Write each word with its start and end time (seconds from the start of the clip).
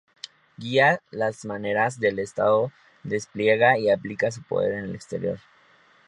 Guía 0.57 0.99
las 1.11 1.45
maneras 1.45 1.97
en 1.99 2.05
el 2.05 2.17
Estado 2.17 2.71
despliega 3.03 3.77
y 3.77 3.91
aplica 3.91 4.31
su 4.31 4.41
poder 4.41 4.71
en 4.71 4.85
el 4.85 4.95
exterior. 4.95 5.37